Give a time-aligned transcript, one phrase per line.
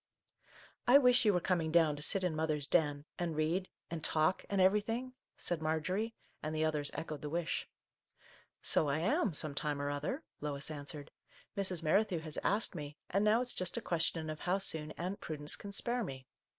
[0.01, 0.43] C£
[0.87, 4.43] I wish you were coming down to sit in mother's den, and read— and talk—
[4.49, 7.69] and Our Little Canadian Cousin 113 everything!" said Marjorie, and the others echoed the wish."
[8.63, 11.11] So I am, some time or other," Lois answered."
[11.55, 11.83] Mrs.
[11.83, 15.55] Merrithew has asked me, and now it's just a question of how soon Aunt Prudence
[15.55, 16.25] can spare me.